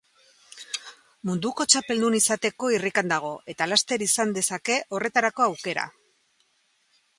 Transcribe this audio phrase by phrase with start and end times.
[1.29, 5.87] Munduko txapeldun izateko irrikan dago, eta laster izan dezake horretarako aukera.